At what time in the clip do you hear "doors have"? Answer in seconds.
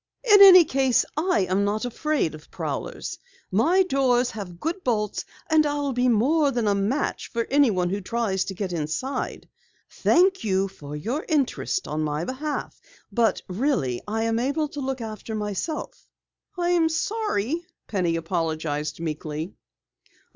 3.83-4.59